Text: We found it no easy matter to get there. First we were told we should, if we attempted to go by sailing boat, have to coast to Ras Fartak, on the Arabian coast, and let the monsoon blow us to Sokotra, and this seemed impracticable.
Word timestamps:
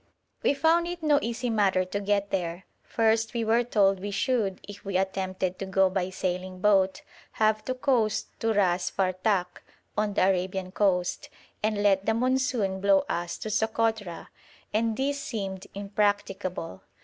We 0.41 0.55
found 0.55 0.87
it 0.87 1.03
no 1.03 1.19
easy 1.21 1.51
matter 1.51 1.85
to 1.85 1.99
get 1.99 2.31
there. 2.31 2.65
First 2.81 3.35
we 3.35 3.45
were 3.45 3.63
told 3.63 3.99
we 3.99 4.09
should, 4.09 4.59
if 4.67 4.83
we 4.83 4.97
attempted 4.97 5.59
to 5.59 5.67
go 5.67 5.91
by 5.91 6.09
sailing 6.09 6.59
boat, 6.59 7.03
have 7.33 7.63
to 7.65 7.75
coast 7.75 8.29
to 8.39 8.51
Ras 8.51 8.89
Fartak, 8.89 9.61
on 9.95 10.15
the 10.15 10.27
Arabian 10.27 10.71
coast, 10.71 11.29
and 11.61 11.83
let 11.83 12.07
the 12.07 12.15
monsoon 12.15 12.81
blow 12.81 13.05
us 13.07 13.37
to 13.37 13.49
Sokotra, 13.51 14.29
and 14.73 14.97
this 14.97 15.19
seemed 15.19 15.67
impracticable. 15.75 16.81